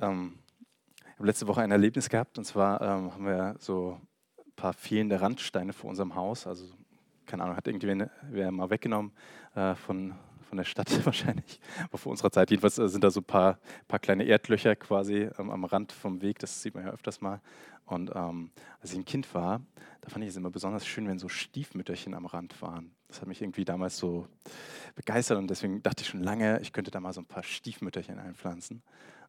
[0.00, 0.38] Ähm,
[0.98, 4.00] ich habe letzte Woche ein Erlebnis gehabt und zwar ähm, haben wir so
[4.38, 6.46] ein paar fehlende Randsteine vor unserem Haus.
[6.46, 6.66] Also,
[7.24, 8.10] keine Ahnung, hat irgendwer
[8.50, 9.12] mal weggenommen
[9.54, 10.14] äh, von,
[10.48, 11.60] von der Stadt wahrscheinlich.
[11.84, 15.30] Aber vor unserer Zeit, jedenfalls äh, sind da so ein paar, paar kleine Erdlöcher quasi
[15.38, 16.38] ähm, am Rand vom Weg.
[16.38, 17.40] Das sieht man ja öfters mal.
[17.86, 18.50] Und ähm,
[18.80, 19.62] als ich ein Kind war,
[20.02, 22.90] da fand ich es immer besonders schön, wenn so Stiefmütterchen am Rand waren.
[23.08, 24.26] Das hat mich irgendwie damals so
[24.96, 28.18] begeistert und deswegen dachte ich schon lange, ich könnte da mal so ein paar Stiefmütterchen
[28.18, 28.82] einpflanzen.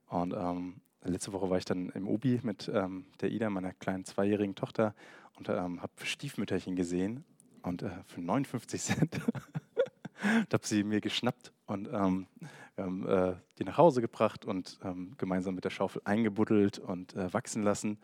[0.07, 4.05] Und ähm, letzte Woche war ich dann im Obi mit ähm, der Ida, meiner kleinen
[4.05, 4.95] zweijährigen Tochter,
[5.37, 7.23] und ähm, habe Stiefmütterchen gesehen
[7.61, 9.21] und äh, für 59 Cent
[10.51, 12.27] habe sie mir geschnappt und ähm,
[12.75, 17.15] wir haben äh, die nach Hause gebracht und ähm, gemeinsam mit der Schaufel eingebuddelt und
[17.15, 17.97] äh, wachsen lassen.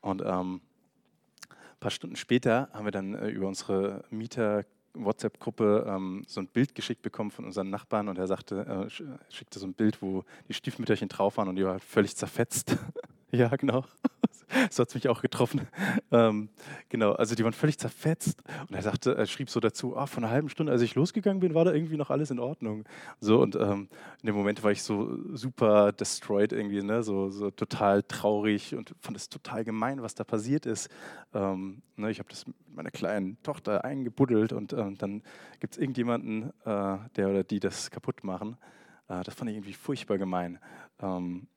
[0.00, 0.60] Und ähm,
[1.50, 6.48] ein paar Stunden später haben wir dann äh, über unsere Mieter WhatsApp-Gruppe ähm, so ein
[6.48, 10.24] Bild geschickt bekommen von unseren Nachbarn und er sagte, äh, schickte so ein Bild, wo
[10.48, 12.76] die Stiefmütterchen drauf waren und die war völlig zerfetzt.
[13.34, 13.84] ja, genau.
[14.70, 15.62] so hat es mich auch getroffen.
[16.10, 16.48] Ähm,
[16.88, 18.42] genau, also die waren völlig zerfetzt.
[18.68, 21.40] Und er sagte, er schrieb so dazu, ah, von einer halben Stunde, als ich losgegangen
[21.40, 22.84] bin, war da irgendwie noch alles in Ordnung.
[23.20, 23.88] So, und ähm,
[24.22, 27.02] in dem Moment war ich so super destroyed irgendwie, ne?
[27.02, 30.88] so, so total traurig und fand es total gemein, was da passiert ist.
[31.32, 32.10] Ähm, ne?
[32.10, 35.22] Ich habe das mit meiner kleinen Tochter eingebuddelt und ähm, dann
[35.60, 38.56] gibt es irgendjemanden, äh, der oder die das kaputt machen.
[39.08, 40.58] Äh, das fand ich irgendwie furchtbar gemein.
[41.00, 41.48] Ähm,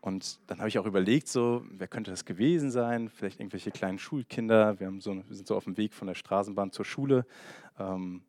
[0.00, 3.10] und dann habe ich auch überlegt, so, wer könnte das gewesen sein?
[3.10, 4.80] Vielleicht irgendwelche kleinen Schulkinder.
[4.80, 7.26] Wir, haben so, wir sind so auf dem Weg von der Straßenbahn zur Schule.
[7.78, 8.22] Ähm,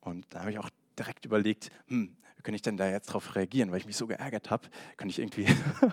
[0.00, 3.34] und da habe ich auch direkt überlegt, hm, wie kann ich denn da jetzt drauf
[3.34, 3.72] reagieren?
[3.72, 5.46] Weil ich mich so geärgert habe, kann ich irgendwie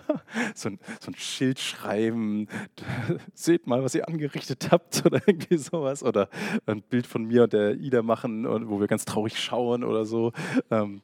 [0.54, 2.46] so, ein, so, ein, Schild schreiben,
[3.34, 6.04] seht mal, was ihr angerichtet habt oder irgendwie sowas.
[6.04, 6.28] Oder
[6.66, 10.32] ein Bild von mir und der Ida machen, wo wir ganz traurig schauen oder so.
[10.70, 11.02] Ähm,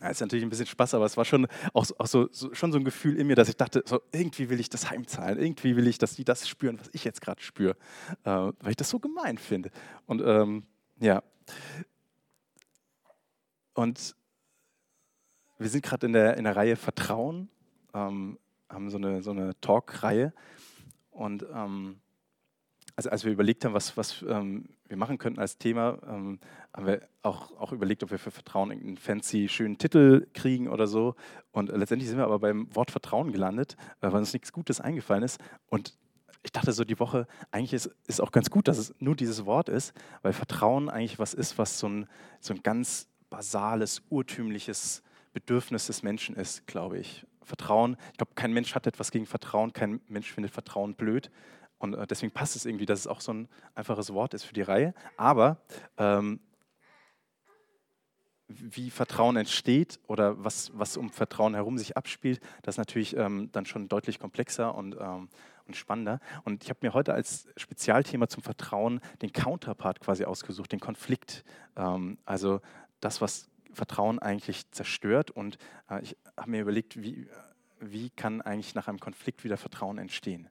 [0.00, 2.70] das ist natürlich ein bisschen Spaß, aber es war schon auch, auch so, so, schon
[2.72, 5.76] so ein Gefühl in mir, dass ich dachte, so, irgendwie will ich das heimzahlen, irgendwie
[5.76, 7.76] will ich, dass die das spüren, was ich jetzt gerade spüre,
[8.24, 9.70] äh, weil ich das so gemein finde.
[10.06, 10.64] Und ähm,
[11.00, 11.22] ja,
[13.74, 14.14] und
[15.58, 17.48] wir sind gerade in der, in der Reihe Vertrauen,
[17.94, 18.38] ähm,
[18.68, 20.32] haben so eine, so eine Talk-Reihe
[21.10, 22.00] und ähm,
[22.98, 26.40] also als wir überlegt haben, was, was ähm, wir machen könnten als Thema, ähm,
[26.74, 30.88] haben wir auch, auch überlegt, ob wir für Vertrauen einen fancy, schönen Titel kriegen oder
[30.88, 31.14] so.
[31.52, 35.40] Und letztendlich sind wir aber beim Wort Vertrauen gelandet, weil uns nichts Gutes eingefallen ist.
[35.68, 35.96] Und
[36.42, 39.46] ich dachte so die Woche, eigentlich ist es auch ganz gut, dass es nur dieses
[39.46, 42.08] Wort ist, weil Vertrauen eigentlich was ist, was so ein,
[42.40, 47.24] so ein ganz basales, urtümliches Bedürfnis des Menschen ist, glaube ich.
[47.44, 51.30] Vertrauen, ich glaube, kein Mensch hat etwas gegen Vertrauen, kein Mensch findet Vertrauen blöd.
[51.78, 54.54] Und äh, deswegen passt es irgendwie, dass es auch so ein einfaches Wort ist für
[54.54, 54.94] die Reihe.
[55.16, 55.58] Aber
[55.96, 56.40] ähm,
[58.48, 63.50] wie Vertrauen entsteht oder was, was um Vertrauen herum sich abspielt, das ist natürlich ähm,
[63.52, 65.28] dann schon deutlich komplexer und, ähm,
[65.66, 66.18] und spannender.
[66.44, 71.44] Und ich habe mir heute als Spezialthema zum Vertrauen den Counterpart quasi ausgesucht, den Konflikt.
[71.76, 72.60] Ähm, also
[73.00, 75.30] das, was Vertrauen eigentlich zerstört.
[75.30, 75.58] Und
[75.90, 77.28] äh, ich habe mir überlegt, wie,
[77.80, 80.48] wie kann eigentlich nach einem Konflikt wieder Vertrauen entstehen?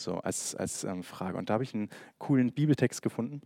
[0.00, 1.38] So als, als ähm, Frage.
[1.38, 3.42] Und da habe ich einen coolen Bibeltext gefunden.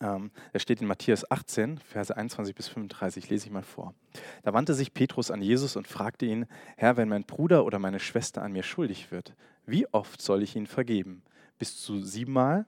[0.00, 3.94] Ähm, der steht in Matthäus 18, Verse 21 bis 35, lese ich mal vor.
[4.42, 7.98] Da wandte sich Petrus an Jesus und fragte ihn, Herr, wenn mein Bruder oder meine
[7.98, 9.34] Schwester an mir schuldig wird,
[9.66, 11.22] wie oft soll ich ihn vergeben?
[11.58, 12.66] Bis zu siebenmal?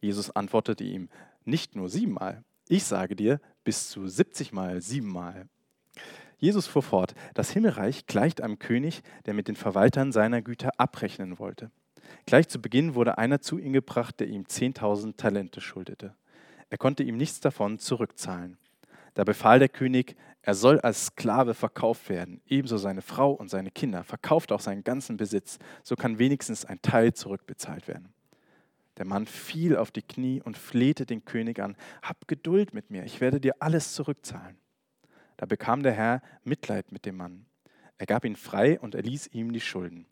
[0.00, 1.08] Jesus antwortete ihm,
[1.44, 5.48] nicht nur siebenmal, ich sage dir, bis zu siebzigmal, siebenmal.
[6.38, 11.38] Jesus fuhr fort, das Himmelreich gleicht einem König, der mit den Verwaltern seiner Güter abrechnen
[11.38, 11.70] wollte.
[12.26, 16.14] Gleich zu Beginn wurde einer zu ihm gebracht, der ihm 10.000 Talente schuldete.
[16.70, 18.56] Er konnte ihm nichts davon zurückzahlen.
[19.14, 23.70] Da befahl der König, er soll als Sklave verkauft werden, ebenso seine Frau und seine
[23.70, 28.12] Kinder, verkauft auch seinen ganzen Besitz, so kann wenigstens ein Teil zurückbezahlt werden.
[28.96, 33.04] Der Mann fiel auf die Knie und flehte den König an, hab Geduld mit mir,
[33.04, 34.56] ich werde dir alles zurückzahlen.
[35.36, 37.46] Da bekam der Herr Mitleid mit dem Mann.
[37.98, 40.06] Er gab ihn frei und erließ ihm die Schulden.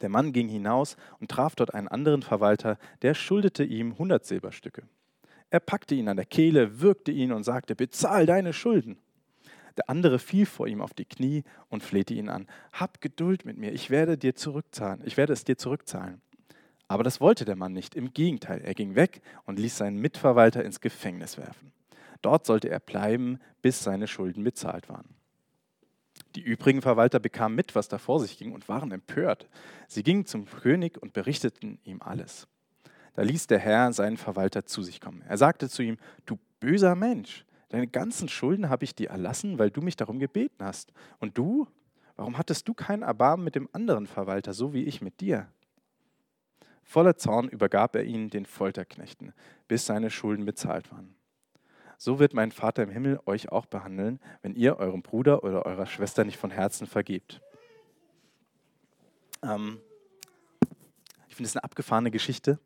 [0.00, 4.82] Der Mann ging hinaus und traf dort einen anderen Verwalter, der schuldete ihm hundert Silberstücke.
[5.50, 8.98] Er packte ihn an der Kehle, würgte ihn und sagte, bezahl deine Schulden.
[9.76, 13.56] Der andere fiel vor ihm auf die Knie und flehte ihn an, hab Geduld mit
[13.58, 16.20] mir, ich werde dir zurückzahlen, ich werde es dir zurückzahlen.
[16.88, 20.64] Aber das wollte der Mann nicht, im Gegenteil, er ging weg und ließ seinen Mitverwalter
[20.64, 21.72] ins Gefängnis werfen.
[22.20, 25.08] Dort sollte er bleiben, bis seine Schulden bezahlt waren.
[26.34, 29.48] Die übrigen Verwalter bekamen mit, was da vor sich ging, und waren empört.
[29.88, 32.48] Sie gingen zum König und berichteten ihm alles.
[33.14, 35.22] Da ließ der Herr seinen Verwalter zu sich kommen.
[35.28, 39.70] Er sagte zu ihm, du böser Mensch, deine ganzen Schulden habe ich dir erlassen, weil
[39.70, 40.92] du mich darum gebeten hast.
[41.18, 41.68] Und du,
[42.16, 45.48] Warum hattest du kein Erbarmen mit dem anderen Verwalter, so wie ich mit dir?
[46.84, 49.32] Voller Zorn übergab er ihn den Folterknechten,
[49.66, 51.14] bis seine Schulden bezahlt waren.
[52.04, 55.86] So wird mein Vater im Himmel euch auch behandeln, wenn ihr eurem Bruder oder eurer
[55.86, 57.40] Schwester nicht von Herzen vergebt.
[59.40, 59.78] Ähm,
[61.28, 62.58] ich finde es eine abgefahrene Geschichte.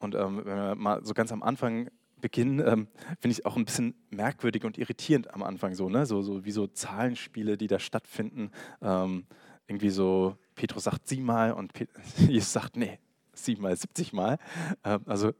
[0.00, 1.88] Und ähm, wenn wir mal so ganz am Anfang
[2.20, 2.88] beginnen, ähm,
[3.20, 6.04] finde ich auch ein bisschen merkwürdig und irritierend am Anfang so, ne?
[6.04, 8.50] so, so wie so Zahlenspiele, die da stattfinden.
[8.82, 9.24] Ähm,
[9.66, 11.72] irgendwie so, Petrus sagt siebenmal und
[12.18, 12.98] Jesus sagt, nee,
[13.44, 14.38] siebenmal, 70 Mal.
[14.84, 15.32] Ähm, also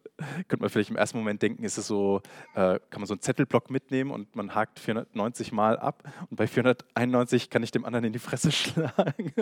[0.48, 2.20] könnte man vielleicht im ersten Moment denken, ist es so,
[2.54, 6.46] äh, kann man so einen Zettelblock mitnehmen und man hakt 490 Mal ab und bei
[6.46, 9.32] 491 kann ich dem anderen in die Fresse schlagen.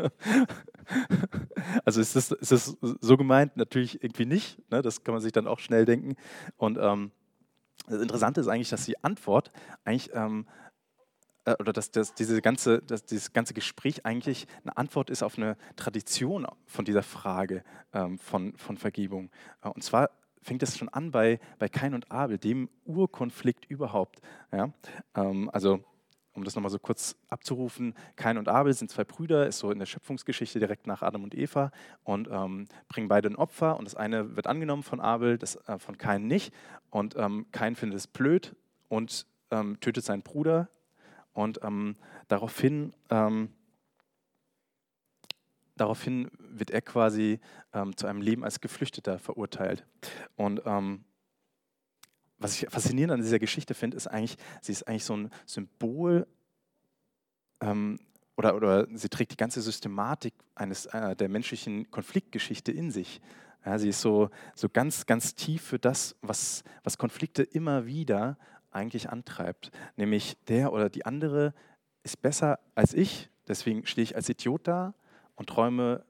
[1.84, 3.56] also ist das, ist das so gemeint?
[3.56, 4.58] Natürlich irgendwie nicht.
[4.70, 4.82] Ne?
[4.82, 6.16] Das kann man sich dann auch schnell denken.
[6.56, 7.11] Und ähm,
[7.88, 9.50] das Interessante ist eigentlich, dass die Antwort
[9.84, 10.68] eigentlich ähm, äh,
[11.59, 15.56] oder dass, dass, diese ganze, dass dieses ganze Gespräch eigentlich eine Antwort ist auf eine
[15.77, 17.62] Tradition von dieser Frage
[17.93, 19.31] ähm, von, von Vergebung.
[19.62, 20.11] Äh, und zwar
[20.43, 24.21] fängt es schon an bei, bei Kain und Abel, dem Urkonflikt überhaupt.
[24.53, 24.73] Ja?
[25.15, 25.85] Ähm, also
[26.35, 29.81] um das nochmal so kurz abzurufen, Kain und Abel sind zwei Brüder, ist so in
[29.81, 31.73] der Schöpfungsgeschichte direkt nach Adam und Eva
[32.05, 35.79] und ähm, bringen beide ein Opfer und das eine wird angenommen von Abel, das äh,
[35.79, 36.55] von Kain nicht
[36.91, 38.55] und ähm, Kain findet es blöd
[38.89, 40.69] und ähm, tötet seinen Bruder
[41.38, 41.94] und ähm,
[42.26, 43.50] daraufhin, ähm,
[45.76, 47.38] daraufhin wird er quasi
[47.73, 49.87] ähm, zu einem Leben als Geflüchteter verurteilt.
[50.35, 51.05] Und ähm,
[52.38, 56.26] was ich faszinierend an dieser Geschichte finde, ist eigentlich, sie ist eigentlich so ein Symbol
[57.61, 58.00] ähm,
[58.37, 63.20] oder, oder sie trägt die ganze Systematik eines, äh, der menschlichen Konfliktgeschichte in sich.
[63.64, 68.38] Ja, sie ist so, so ganz, ganz tief für das, was, was Konflikte immer wieder
[68.78, 69.70] eigentlich antreibt.
[69.96, 71.54] Nämlich der oder die andere
[72.02, 74.94] ist besser als ich, deswegen stehe ich als Idiot da
[75.36, 76.04] und träume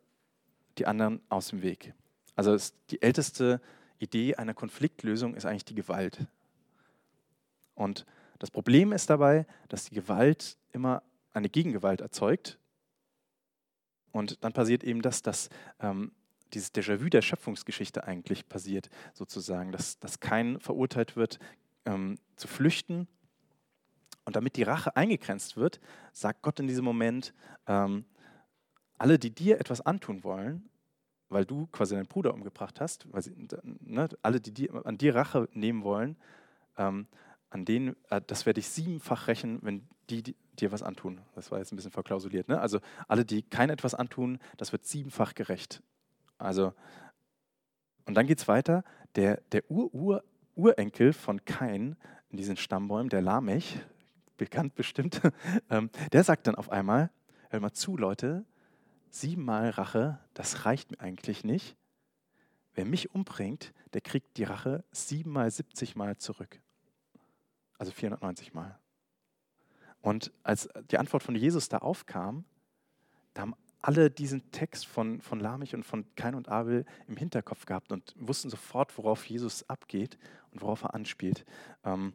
[0.78, 1.94] die anderen aus dem Weg.
[2.36, 2.56] Also
[2.90, 3.60] die älteste
[3.98, 6.26] Idee einer Konfliktlösung ist eigentlich die Gewalt.
[7.74, 8.06] Und
[8.38, 12.58] das Problem ist dabei, dass die Gewalt immer eine Gegengewalt erzeugt.
[14.12, 15.48] Und dann passiert eben das, dass
[15.80, 16.12] ähm,
[16.54, 21.38] dieses Déjà-vu der Schöpfungsgeschichte eigentlich passiert, sozusagen, dass, dass kein verurteilt wird,
[21.88, 23.08] ähm, zu flüchten.
[24.24, 25.80] Und damit die Rache eingegrenzt wird,
[26.12, 27.32] sagt Gott in diesem Moment,
[27.66, 28.04] ähm,
[28.98, 30.68] alle, die dir etwas antun wollen,
[31.30, 33.34] weil du quasi deinen Bruder umgebracht hast, weil sie,
[33.80, 36.16] ne, alle, die dir, an dir Rache nehmen wollen,
[36.76, 37.06] ähm,
[37.50, 41.20] an denen, äh, das werde ich siebenfach rächen, wenn die, die, dir was antun.
[41.34, 42.48] Das war jetzt ein bisschen verklausuliert.
[42.48, 42.60] Ne?
[42.60, 45.82] Also alle, die kein etwas antun, das wird siebenfach gerecht.
[46.36, 46.74] Also,
[48.04, 48.84] und dann geht es weiter.
[49.14, 50.22] Der, der Ur-Ur
[50.58, 51.96] Urenkel von Kain
[52.30, 53.78] in diesen Stammbäumen, der Lamech,
[54.36, 55.22] bekannt bestimmt,
[55.70, 57.10] ähm, der sagt dann auf einmal,
[57.48, 58.44] hör mal zu, Leute,
[59.08, 61.76] siebenmal Rache, das reicht mir eigentlich nicht.
[62.74, 66.60] Wer mich umbringt, der kriegt die Rache siebenmal, siebzigmal zurück.
[67.78, 68.78] Also 490 Mal.
[70.00, 72.44] Und als die Antwort von Jesus da aufkam,
[73.32, 77.66] da haben alle diesen Text von, von Lamech und von Kain und Abel im Hinterkopf
[77.66, 80.18] gehabt und wussten sofort, worauf Jesus abgeht
[80.50, 81.44] und worauf er anspielt.
[81.84, 82.12] Ähm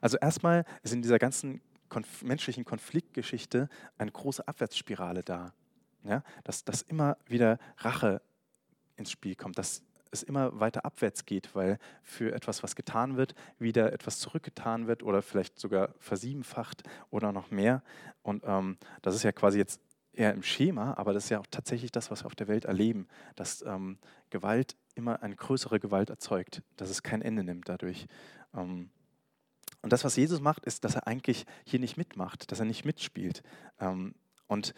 [0.00, 3.68] also erstmal ist in dieser ganzen konf menschlichen Konfliktgeschichte
[3.98, 5.52] eine große Abwärtsspirale da.
[6.04, 6.22] Ja?
[6.44, 8.22] Dass, dass immer wieder Rache
[8.96, 13.34] ins Spiel kommt, dass es immer weiter abwärts geht, weil für etwas, was getan wird,
[13.58, 17.82] wieder etwas zurückgetan wird oder vielleicht sogar versiebenfacht oder noch mehr.
[18.22, 19.80] Und ähm, das ist ja quasi jetzt
[20.12, 22.66] eher im Schema, aber das ist ja auch tatsächlich das, was wir auf der Welt
[22.66, 23.98] erleben, dass ähm,
[24.30, 28.06] Gewalt immer eine größere Gewalt erzeugt, dass es kein Ende nimmt dadurch.
[28.54, 28.90] Ähm,
[29.80, 32.84] und das, was Jesus macht, ist, dass er eigentlich hier nicht mitmacht, dass er nicht
[32.84, 33.42] mitspielt.
[33.80, 34.14] Ähm,
[34.46, 34.74] und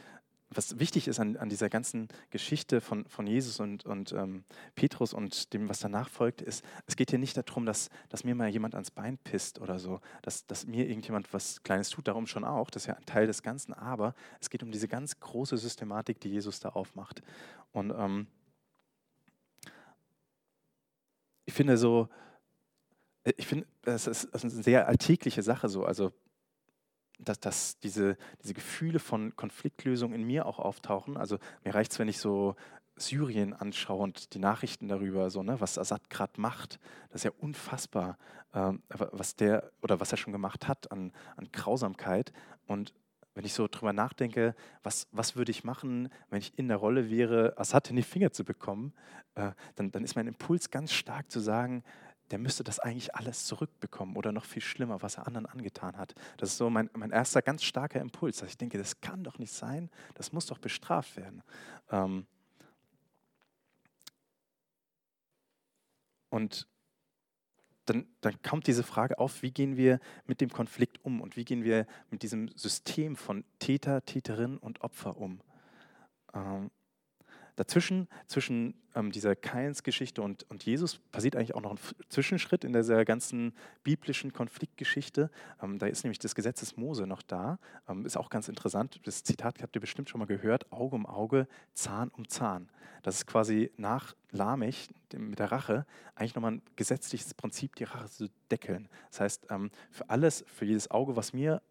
[0.51, 5.13] was wichtig ist an, an, dieser ganzen Geschichte von, von Jesus und, und ähm, Petrus
[5.13, 8.49] und dem, was danach folgt, ist, es geht hier nicht darum, dass, dass mir mal
[8.49, 12.45] jemand ans Bein pisst oder so, dass, dass mir irgendjemand was Kleines tut, darum schon
[12.45, 15.57] auch, das ist ja ein Teil des Ganzen, aber es geht um diese ganz große
[15.57, 17.23] Systematik, die Jesus da aufmacht.
[17.73, 18.27] Und ähm,
[21.47, 22.09] ich finde so,
[23.37, 26.13] ich finde, es ist, ist eine sehr alltägliche Sache so, also
[27.19, 31.17] dass, dass diese, diese Gefühle von Konfliktlösung in mir auch auftauchen.
[31.17, 32.57] Also mir reicht es, wenn ich so
[32.97, 36.79] Syrien anschaue und die Nachrichten darüber, so, ne, was Assad gerade macht.
[37.11, 38.19] Das ist ja unfassbar,
[38.53, 42.33] ähm, was der oder was er schon gemacht hat an, an Grausamkeit.
[42.67, 42.95] Und
[43.35, 47.11] wenn ich so drüber nachdenke, was, was würde ich machen, wenn ich in der Rolle
[47.11, 48.93] wäre, Assad in die Finger zu bekommen,
[49.35, 51.83] äh, dann, dann ist mein Impuls ganz stark zu sagen,
[52.35, 56.17] der müsste das eigentlich alles zurückbekommen oder noch viel schlimmer, was er anderen angetan hat.
[56.37, 59.39] Das ist so mein, mein erster ganz starker Impuls, dass ich denke, das kann doch
[59.39, 61.45] nicht sein, das muss doch bestraft werden.
[61.93, 62.27] Ähm
[66.29, 66.67] und
[67.85, 71.45] dann, dann kommt diese Frage auf, wie gehen wir mit dem Konflikt um und wie
[71.45, 75.41] gehen wir mit diesem System von Täter, Täterin und Opfer um.
[76.35, 76.73] Ähm,
[77.57, 82.73] dazwischen, zwischen ähm, dieser Kains-Geschichte und, und Jesus, passiert eigentlich auch noch ein Zwischenschritt in
[82.73, 85.31] dieser ganzen biblischen Konfliktgeschichte.
[85.63, 87.59] Ähm, da ist nämlich das Gesetz des Mose noch da.
[87.89, 89.01] Ähm, ist auch ganz interessant.
[89.05, 92.69] Das Zitat habt ihr bestimmt schon mal gehört: Auge um Auge, Zahn um Zahn.
[93.03, 98.09] Das ist quasi nach Lamech mit der Rache eigentlich nochmal ein gesetzliches Prinzip, die Rache
[98.09, 98.89] zu deckeln.
[99.11, 101.63] Das heißt, ähm, für alles, für jedes Auge, was mir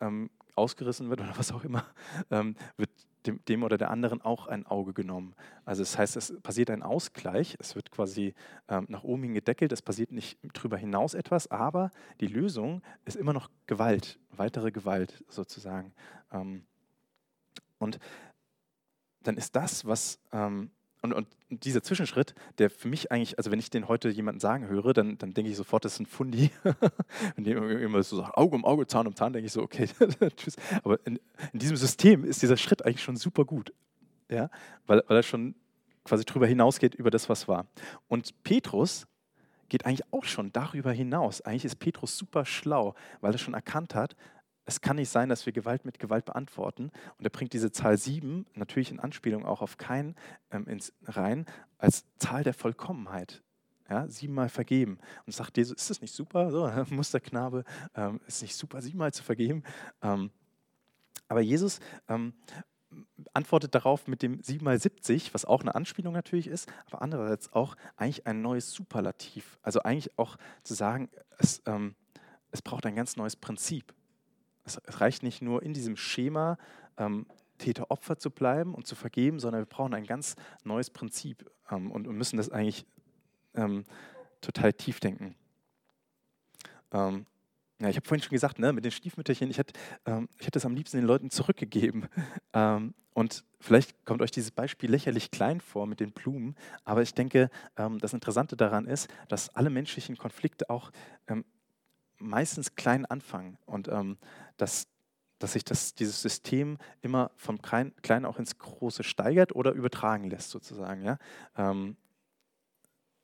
[0.00, 1.86] ähm, ausgerissen wird oder was auch immer,
[2.30, 2.90] ähm, wird
[3.26, 5.34] dem, dem, oder der anderen auch ein Auge genommen.
[5.64, 8.34] Also das heißt, es passiert ein Ausgleich, es wird quasi
[8.68, 11.90] ähm, nach oben hin gedeckelt, es passiert nicht darüber hinaus etwas, aber
[12.20, 15.92] die Lösung ist immer noch Gewalt, weitere Gewalt sozusagen.
[16.32, 16.64] Ähm,
[17.78, 17.98] und
[19.22, 20.70] dann ist das, was ähm,
[21.04, 24.66] und, und, dieser Zwischenschritt, der für mich eigentlich, also wenn ich den heute jemanden sagen
[24.66, 26.50] höre, dann, dann denke ich sofort, das ist ein Fundi.
[27.36, 29.86] wenn immer so sagt, Auge um Auge, Zahn um Zahn, denke ich so, okay,
[30.36, 30.56] tschüss.
[30.82, 31.20] Aber in,
[31.52, 33.72] in, diesem System ist dieser Schritt eigentlich schon super gut.
[34.30, 34.48] Ja?
[34.86, 35.54] Weil, weil er schon
[36.04, 37.66] quasi darüber hinausgeht, über das, was war.
[38.08, 39.06] Und Petrus
[39.68, 41.42] geht eigentlich auch schon darüber hinaus.
[41.42, 44.16] Eigentlich ist Petrus super schlau, weil er schon erkannt hat,
[44.66, 46.90] es kann nicht sein, dass wir Gewalt mit Gewalt beantworten.
[47.18, 50.14] Und er bringt diese Zahl 7, natürlich in Anspielung auch auf kein
[50.50, 51.46] ähm, ins, rein,
[51.78, 53.42] als Zahl der Vollkommenheit.
[53.90, 54.98] Ja, siebenmal vergeben.
[55.26, 56.50] Und sagt Jesus, ist das nicht super?
[56.50, 59.62] So, Musterknabe, ähm, ist nicht super, siebenmal zu vergeben?
[60.02, 60.30] Ähm,
[61.28, 62.32] aber Jesus ähm,
[63.34, 67.52] antwortet darauf mit dem 7 mal 70, was auch eine Anspielung natürlich ist, aber andererseits
[67.52, 69.58] auch eigentlich ein neues Superlativ.
[69.62, 71.94] Also eigentlich auch zu sagen, es, ähm,
[72.50, 73.94] es braucht ein ganz neues Prinzip.
[74.64, 76.58] Es reicht nicht nur in diesem Schema,
[76.96, 77.26] ähm,
[77.58, 82.06] Täter-Opfer zu bleiben und zu vergeben, sondern wir brauchen ein ganz neues Prinzip ähm, und,
[82.06, 82.84] und, müssen das eigentlich
[83.54, 83.84] ähm,
[84.40, 85.34] total tief denken.
[86.92, 87.26] Ähm,
[87.80, 90.64] ja, ich habe vorhin schon gesagt, ne, mit den Stiefmütterchen, ich hätte, ähm, ich es
[90.64, 92.08] am liebsten den Leuten zurückgegeben.
[92.56, 96.54] Ähm, und vielleicht kommt euch dieses Beispiel lächerlich klein vor mit den Blumen,
[96.84, 100.90] aber ich denke, das Interessante daran ist, dass alle menschlichen Konflikte auch
[102.24, 104.18] meistens klein anfangen und ähm,
[104.56, 104.86] dass,
[105.38, 110.50] dass sich das, dieses System immer vom Kleinen auch ins Große steigert oder übertragen lässt
[110.50, 111.02] sozusagen.
[111.02, 111.18] Ja?
[111.56, 111.96] Ähm,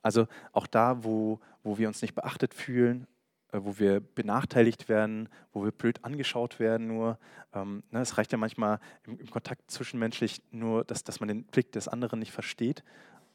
[0.02, 3.06] also auch da, wo, wo wir uns nicht beachtet fühlen,
[3.52, 7.18] äh, wo wir benachteiligt werden, wo wir blöd angeschaut werden nur.
[7.52, 11.44] Ähm, ne, es reicht ja manchmal im, im, Kontakt zwischenmenschlich nur, dass, dass man den
[11.44, 12.84] Blick des anderen nicht versteht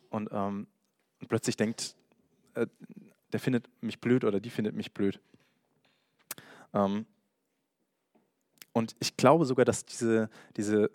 [0.10, 0.68] und, ähm,
[1.20, 1.96] und plötzlich denkt,
[2.54, 2.68] äh,
[3.34, 5.20] der findet mich blöd oder die findet mich blöd.
[6.76, 7.08] Ähm,
[8.74, 10.92] und ich glaube sogar, dass diese, diese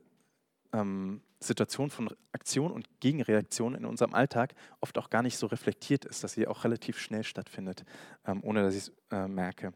[0.73, 6.05] ähm, Situation von Aktion und Gegenreaktion in unserem Alltag oft auch gar nicht so reflektiert
[6.05, 7.85] ist, dass sie auch relativ schnell stattfindet,
[8.27, 9.73] ähm, ohne dass ich es äh, merke.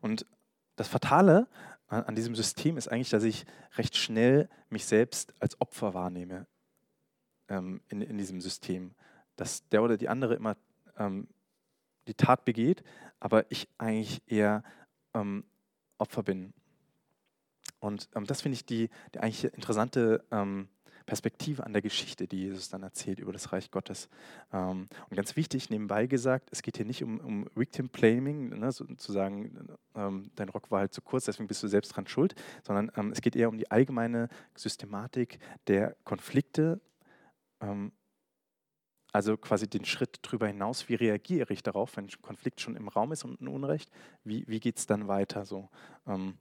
[0.00, 0.26] Und
[0.74, 1.46] das Fatale
[1.86, 6.48] an, an, diesem System ist eigentlich, dass ich recht schnell mich selbst als Opfer wahrnehme
[7.48, 8.94] ähm, in, in diesem System.
[9.36, 10.56] Dass der oder die andere immer
[10.98, 11.28] ähm,
[12.06, 12.82] die Tat begeht,
[13.20, 14.62] aber ich eigentlich eher
[15.14, 15.44] ähm,
[15.98, 16.52] Opfer bin.
[17.80, 20.68] Und ähm, das finde ich die, die eigentlich interessante ähm,
[21.06, 24.08] Perspektive an der Geschichte, die Jesus dann erzählt über das Reich Gottes.
[24.52, 28.72] Ähm, und ganz wichtig, nebenbei gesagt, es geht hier nicht um, um Victim Blaming, ne,
[28.72, 32.34] so, zu ähm, dein Rock war halt zu kurz, deswegen bist du selbst dran schuld,
[32.64, 36.80] sondern ähm, es geht eher um die allgemeine Systematik der Konflikte
[39.12, 42.88] also quasi den Schritt darüber hinaus, wie reagiere ich darauf, wenn ein Konflikt schon im
[42.88, 43.90] Raum ist und ein Unrecht,
[44.24, 45.68] wie, wie geht es dann weiter so.
[46.06, 46.38] Ähm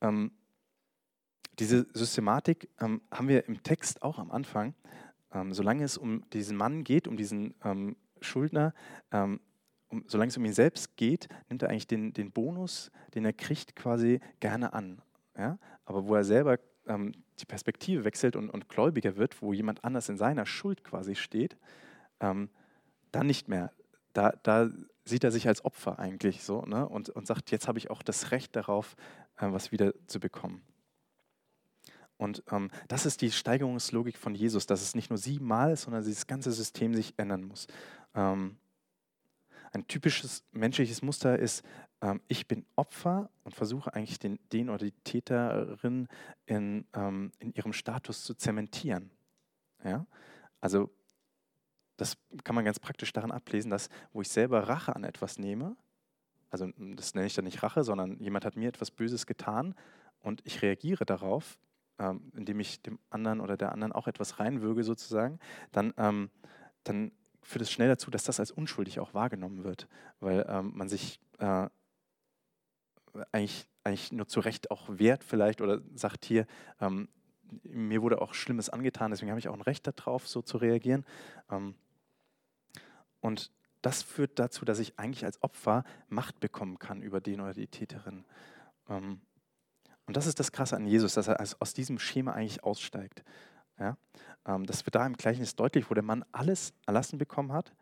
[0.00, 0.30] ähm,
[1.58, 4.74] diese Systematik ähm, haben wir im Text auch am Anfang.
[5.32, 8.74] Ähm, solange es um diesen Mann geht, um diesen ähm, Schuldner,
[9.10, 9.40] ähm,
[9.88, 13.32] um, solange es um ihn selbst geht, nimmt er eigentlich den, den Bonus, den er
[13.32, 15.00] kriegt, quasi gerne an.
[15.36, 15.58] Ja?
[15.84, 20.08] Aber wo er selber ähm, die Perspektive wechselt und, und gläubiger wird, wo jemand anders
[20.08, 21.56] in seiner Schuld quasi steht,
[22.20, 22.48] ähm,
[23.12, 23.72] dann nicht mehr.
[24.12, 24.70] Da, da
[25.04, 26.88] sieht er sich als Opfer eigentlich so ne?
[26.88, 28.96] und, und sagt, jetzt habe ich auch das Recht darauf,
[29.36, 30.62] äh, was wieder zu bekommen.
[32.18, 36.02] Und ähm, das ist die Steigerungslogik von Jesus, dass es nicht nur siebenmal ist, sondern
[36.02, 37.66] dieses ganze System sich ändern muss.
[38.14, 38.56] Ähm,
[39.76, 41.64] ein typisches menschliches Muster ist,
[42.00, 46.08] ähm, ich bin Opfer und versuche eigentlich den, den oder die Täterin
[46.46, 49.10] in, ähm, in ihrem Status zu zementieren.
[49.84, 50.06] Ja?
[50.60, 50.90] Also
[51.96, 55.76] das kann man ganz praktisch daran ablesen, dass wo ich selber Rache an etwas nehme,
[56.50, 59.74] also das nenne ich dann nicht Rache, sondern jemand hat mir etwas Böses getan
[60.20, 61.58] und ich reagiere darauf,
[61.98, 65.38] ähm, indem ich dem anderen oder der anderen auch etwas reinwürge sozusagen,
[65.72, 66.30] dann, ähm,
[66.84, 67.12] dann
[67.46, 69.88] führt es schnell dazu, dass das als unschuldig auch wahrgenommen wird,
[70.20, 71.68] weil ähm, man sich äh,
[73.32, 76.46] eigentlich, eigentlich nur zu Recht auch wehrt vielleicht oder sagt hier,
[76.80, 77.08] ähm,
[77.62, 81.06] mir wurde auch Schlimmes angetan, deswegen habe ich auch ein Recht darauf, so zu reagieren.
[81.48, 81.76] Ähm,
[83.20, 87.54] und das führt dazu, dass ich eigentlich als Opfer Macht bekommen kann über den oder
[87.54, 88.24] die Täterin.
[88.88, 89.20] Ähm,
[90.06, 93.22] und das ist das Krasse an Jesus, dass er aus diesem Schema eigentlich aussteigt.
[93.78, 93.96] Ja?
[94.46, 97.72] Ähm, das wird da im Gleichnis deutlich, wo der Mann alles erlassen bekommen hat.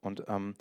[0.00, 0.54] Und ähm,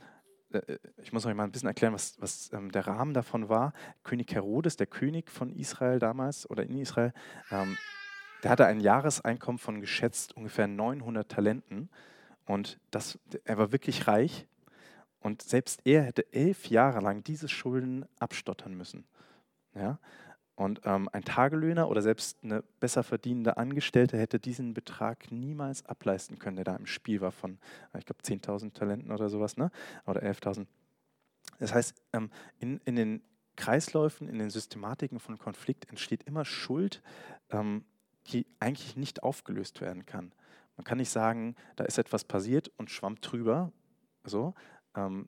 [0.54, 3.50] äh, äh, ich muss euch mal ein bisschen erklären, was, was ähm, der Rahmen davon
[3.50, 3.74] war.
[4.04, 7.14] König Herodes, der König von Israel damals oder in Israel,
[7.52, 7.78] ähm,
[8.44, 11.90] der hatte ein Jahreseinkommen von geschätzt ungefähr 900 Talenten.
[12.46, 14.48] Und das, er war wirklich reich.
[15.20, 19.06] Und selbst er hätte elf Jahre lang diese Schulden abstottern müssen.
[19.74, 19.98] Ja?
[20.56, 26.38] Und ähm, ein Tagelöhner oder selbst eine besser verdienende Angestellte hätte diesen Betrag niemals ableisten
[26.38, 27.58] können, der da im Spiel war von,
[27.94, 29.72] äh, ich glaube, 10.000 Talenten oder sowas, ne?
[30.06, 30.68] oder 11.000.
[31.60, 32.30] Das heißt, ähm,
[32.60, 33.24] in, in den
[33.56, 37.02] Kreisläufen, in den Systematiken von Konflikt entsteht immer Schuld,
[37.50, 37.84] ähm,
[38.28, 40.34] die eigentlich nicht aufgelöst werden kann.
[40.78, 43.72] Man kann nicht sagen, da ist etwas passiert und schwamm drüber,
[44.24, 44.54] so,
[44.96, 45.28] ähm,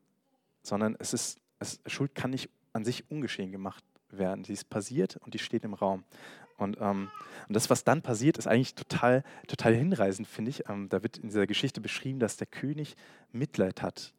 [0.62, 3.84] sondern es ist, es, Schuld kann nicht an sich ungeschehen gemacht
[4.17, 4.43] werden.
[4.43, 6.03] Sie ist passiert und die steht im Raum.
[6.57, 7.10] Und, ähm,
[7.48, 10.69] und das, was dann passiert, ist eigentlich total, total hinreißend, finde ich.
[10.69, 12.95] Ähm, da wird in dieser Geschichte beschrieben, dass der König
[13.31, 14.13] Mitleid hat.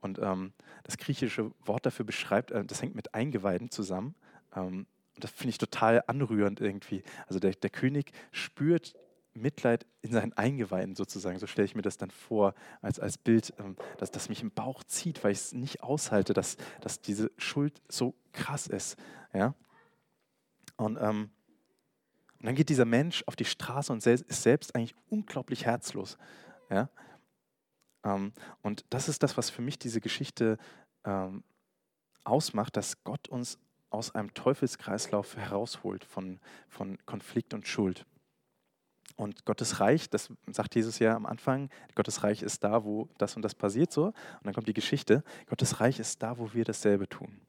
[0.00, 0.52] Und ähm,
[0.84, 4.14] das griechische Wort dafür beschreibt, äh, das hängt mit Eingeweiden zusammen.
[4.54, 7.02] Ähm, und das finde ich total anrührend irgendwie.
[7.26, 8.94] Also der, der König spürt
[9.40, 11.38] Mitleid in seinen Eingeweiden sozusagen.
[11.38, 14.50] So stelle ich mir das dann vor als, als Bild, ähm, dass das mich im
[14.50, 18.96] Bauch zieht, weil ich es nicht aushalte, dass, dass diese Schuld so krass ist.
[19.32, 19.54] Ja?
[20.76, 21.30] Und, ähm,
[22.38, 26.18] und dann geht dieser Mensch auf die Straße und ist selbst eigentlich unglaublich herzlos.
[26.70, 26.88] Ja?
[28.04, 30.58] Ähm, und das ist das, was für mich diese Geschichte
[31.04, 31.42] ähm,
[32.24, 33.58] ausmacht, dass Gott uns
[33.90, 38.04] aus einem Teufelskreislauf herausholt von, von Konflikt und Schuld.
[39.18, 43.34] Und Gottes Reich, das sagt Jesus ja am Anfang, Gottes Reich ist da, wo das
[43.34, 44.06] und das passiert so.
[44.06, 47.40] Und dann kommt die Geschichte, Gottes Reich ist da, wo wir dasselbe tun.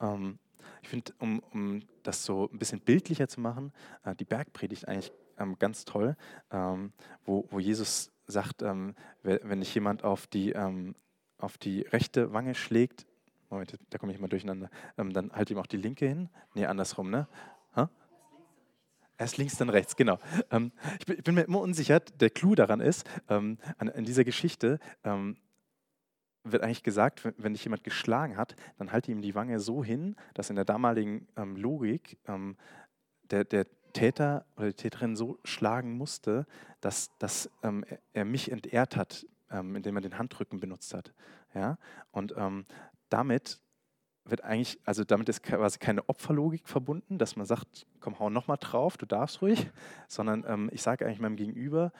[0.00, 0.38] Ähm,
[0.80, 3.70] ich finde, um, um das so ein bisschen bildlicher zu machen,
[4.02, 6.16] äh, die Bergpredigt eigentlich ähm, ganz toll,
[6.50, 6.94] ähm,
[7.26, 10.94] wo, wo Jesus sagt, ähm, wenn dich jemand auf die, ähm,
[11.36, 13.04] auf die rechte Wange schlägt,
[13.50, 16.30] Moment, da komme ich mal durcheinander, ähm, dann halt ihm auch die linke hin.
[16.54, 17.28] Nee, andersrum, ne?
[19.22, 20.18] Erst links, dann rechts, genau.
[20.50, 22.00] Ähm, ich, bin, ich, bin, mir immer unsicher.
[22.00, 25.36] Der Clou daran ist, ähm, an, in dieser Geschichte ähm,
[26.42, 29.84] wird eigentlich gesagt, wenn, wenn dich jemand geschlagen hat, dann halte ihm die Wange so
[29.84, 32.56] hin, dass in der damaligen ähm, Logik ähm,
[33.30, 36.46] der, der, Täter oder die Täterin so schlagen musste,
[36.80, 41.12] dass, dass ähm, er mich entehrt hat, indem er den Handrücken benutzt hat.
[41.54, 41.76] Ja?
[42.10, 42.34] Und
[43.10, 43.60] damit
[44.24, 48.58] wird eigentlich, also damit ist quasi keine Opferlogik verbunden, dass man sagt, komm, hau nochmal
[48.58, 49.70] drauf, du darfst ruhig,
[50.08, 51.92] sondern ähm, ich sage eigentlich meinem Gegenüber,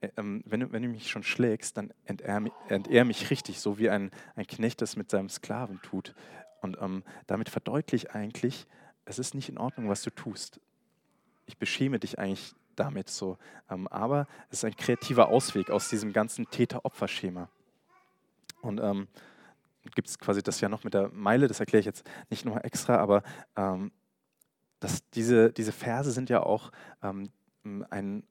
[0.00, 3.78] äh, ähm, wenn, du, wenn du mich schon schlägst, dann entehr, entehr mich richtig, so
[3.78, 6.14] wie ein, ein Knecht das mit seinem Sklaven tut.
[6.60, 8.66] Und ähm, damit verdeutlicht eigentlich,
[9.04, 10.60] es ist nicht in Ordnung, was du tust.
[11.46, 13.38] Ich beschäme dich eigentlich damit so.
[13.70, 17.48] Ähm, aber es ist ein kreativer Ausweg aus diesem ganzen Täter-Opfer-Schema.
[18.60, 19.08] Und ähm,
[19.94, 22.64] gibt es quasi das ja noch mit der Meile, das erkläre ich jetzt nicht nochmal
[22.64, 23.22] extra, aber
[23.56, 23.92] ähm,
[24.80, 26.72] das, diese, diese Verse sind ja auch
[27.02, 27.30] ähm,
[27.90, 28.24] ein,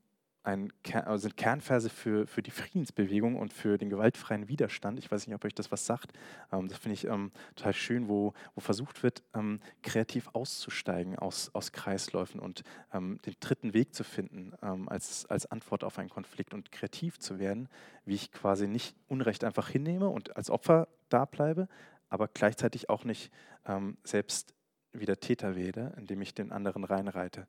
[0.44, 0.74] ein,
[1.06, 4.98] also sind Kernverse für, für die Friedensbewegung und für den gewaltfreien Widerstand.
[4.98, 6.12] Ich weiß nicht, ob euch das was sagt.
[6.52, 11.52] Ähm, das finde ich ähm, total schön, wo, wo versucht wird, ähm, kreativ auszusteigen aus,
[11.54, 16.10] aus Kreisläufen und ähm, den dritten Weg zu finden ähm, als, als Antwort auf einen
[16.10, 17.70] Konflikt und kreativ zu werden,
[18.06, 21.68] wie ich quasi nicht Unrecht einfach hinnehme und als Opfer da bleibe,
[22.10, 23.32] aber gleichzeitig auch nicht
[23.66, 24.54] ähm, selbst
[24.92, 27.48] wieder Täter werde, indem ich den anderen reinreite.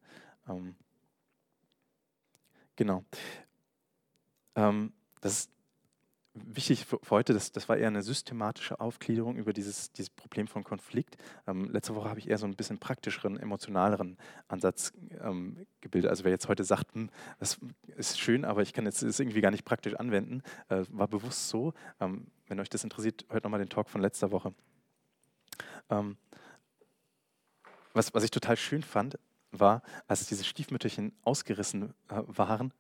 [0.49, 0.75] Ähm,
[2.77, 3.05] genau.
[4.55, 5.51] Ähm, das ist
[6.35, 10.65] wichtig für, heute, das, das war eher eine systematische Aufgliederung über dieses, dieses Problem von
[10.65, 11.17] Konflikt.
[11.47, 14.17] Ähm, letzte Woche habe ich eher so ein bisschen praktischeren, emotionaleren
[14.49, 16.11] Ansatz ähm, gebildet.
[16.11, 17.59] Also wer jetzt heute sagt, hm, das
[17.97, 21.49] ist schön, aber ich kann jetzt das irgendwie gar nicht praktisch anwenden, äh, war bewusst
[21.49, 21.75] so.
[22.01, 24.53] Ähm, wenn euch das interessiert, hört nochmal den Talk von letzter Woche.
[25.89, 26.17] Ähm,
[27.95, 29.19] was, was ich total schön fand,
[29.53, 32.73] war, als diese Stiefmütterchen ausgerissen äh, waren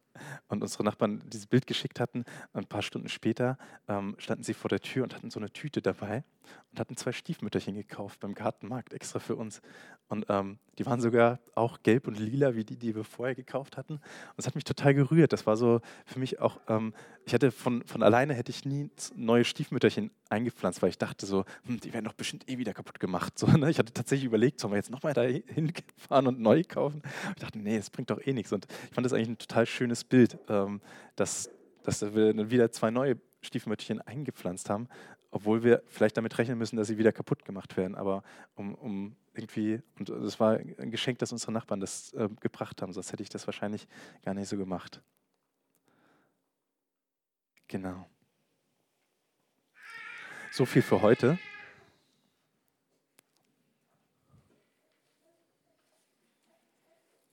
[0.48, 2.24] und unsere Nachbarn dieses Bild geschickt hatten.
[2.52, 5.80] Ein paar Stunden später ähm, standen sie vor der Tür und hatten so eine Tüte
[5.80, 6.24] dabei
[6.70, 9.60] und hatten zwei Stiefmütterchen gekauft beim Gartenmarkt extra für uns.
[10.08, 13.76] Und ähm, die waren sogar auch gelb und lila wie die, die wir vorher gekauft
[13.76, 13.94] hatten.
[13.94, 15.32] Und es hat mich total gerührt.
[15.32, 16.94] Das war so für mich auch, ähm,
[17.26, 21.44] ich hätte von, von alleine hätte ich nie neue Stiefmütterchen eingepflanzt, weil ich dachte so,
[21.64, 23.38] hm, die werden doch bestimmt eh wieder kaputt gemacht.
[23.38, 23.70] So, ne?
[23.70, 27.02] Ich hatte tatsächlich überlegt, sollen wir jetzt nochmal da hinfahren und neu kaufen?
[27.36, 28.52] Ich dachte, nee, das bringt doch eh nichts.
[28.52, 30.80] Und ich fand das eigentlich ein total schönes Bild, ähm,
[31.14, 31.50] dass,
[31.84, 34.88] dass wir wieder zwei neue Stiefmütterchen eingepflanzt haben,
[35.30, 37.94] obwohl wir vielleicht damit rechnen müssen, dass sie wieder kaputt gemacht werden.
[37.94, 38.22] Aber
[38.54, 42.92] um, um irgendwie, und das war ein Geschenk, dass unsere Nachbarn das äh, gebracht haben,
[42.92, 43.86] sonst hätte ich das wahrscheinlich
[44.24, 45.02] gar nicht so gemacht.
[47.68, 48.06] Genau.
[50.50, 51.38] So viel für heute.